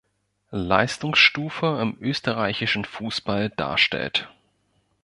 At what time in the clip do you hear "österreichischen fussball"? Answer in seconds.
1.99-3.51